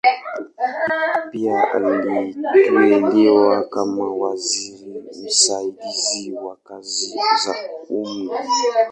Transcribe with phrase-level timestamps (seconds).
[1.31, 7.55] Pia aliteuliwa kama waziri msaidizi wa kazi za
[7.89, 8.39] umma.